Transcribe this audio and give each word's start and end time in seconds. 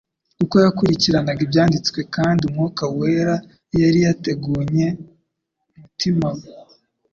kuko 0.37 0.55
yakurikiranaga 0.65 1.41
Ibyanditswe 1.47 1.99
kandi 2.15 2.41
Umwuka 2.49 2.83
wera 2.97 3.35
yari 3.81 3.99
yategunye 4.05 4.87
umutima 5.81 6.27
we 6.37 6.45